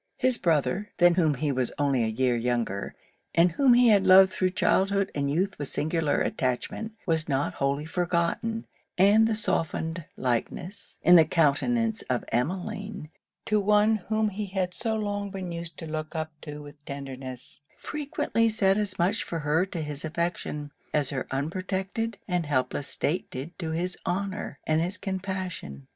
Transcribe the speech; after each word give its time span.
His 0.17 0.39
brother, 0.39 0.89
than 0.97 1.13
whom 1.13 1.35
he 1.35 1.51
was 1.51 1.71
only 1.77 2.03
a 2.03 2.07
year 2.07 2.35
younger, 2.35 2.95
and 3.35 3.51
whom 3.51 3.75
he 3.75 3.89
had 3.89 4.07
loved 4.07 4.31
thro' 4.33 4.49
childhood 4.49 5.11
and 5.13 5.29
youth 5.29 5.59
with 5.59 5.67
singular 5.67 6.21
attachment, 6.21 6.93
was 7.05 7.29
not 7.29 7.53
wholly 7.53 7.85
forgotten; 7.85 8.65
and 8.97 9.27
the 9.27 9.35
softened 9.35 10.03
likeness, 10.17 10.97
in 11.03 11.17
the 11.17 11.23
countenance 11.23 12.01
of 12.09 12.25
Emmeline, 12.29 13.11
to 13.45 13.59
one 13.59 13.97
whom 13.97 14.29
he 14.29 14.47
had 14.47 14.73
so 14.73 14.95
long 14.95 15.29
been 15.29 15.51
used 15.51 15.77
to 15.77 15.85
look 15.85 16.15
up 16.15 16.31
to 16.41 16.63
with 16.63 16.83
tenderness, 16.83 17.61
frequently 17.77 18.49
said 18.49 18.79
as 18.79 18.97
much 18.97 19.21
for 19.23 19.37
her 19.37 19.67
to 19.67 19.83
his 19.83 20.03
affection, 20.03 20.71
as 20.95 21.11
her 21.11 21.27
unprotected 21.29 22.17
and 22.27 22.47
helpless 22.47 22.87
state 22.87 23.29
did 23.29 23.51
to 23.59 23.69
his 23.69 23.95
honour 24.03 24.57
and 24.65 24.81
his 24.81 24.97
compassion. 24.97 25.85